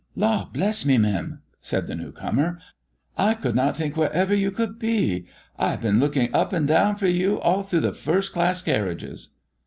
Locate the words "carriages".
8.63-9.29